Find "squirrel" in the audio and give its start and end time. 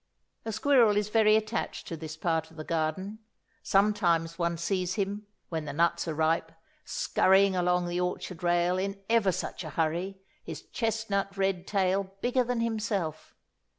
0.51-0.97